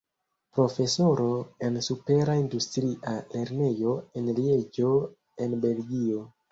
Profesoro 0.53 1.29
en 1.59 1.79
Supera 1.89 2.39
Industria 2.45 3.13
Lernejo 3.35 3.93
en 4.19 4.35
Lieĝo 4.43 4.93
en 5.47 5.57
Belgio. 5.71 6.31